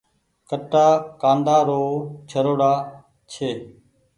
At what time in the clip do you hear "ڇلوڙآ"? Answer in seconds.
2.29-2.71